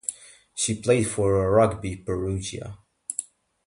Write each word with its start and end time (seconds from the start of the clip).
She 0.55 0.81
played 0.81 1.07
for 1.07 1.47
Rugby 1.51 1.95
Perugia. 1.95 2.79